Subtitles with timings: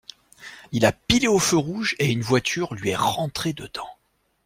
[0.71, 3.99] Il a pilé au feu rouge, et une voiture lui est rentré dedans.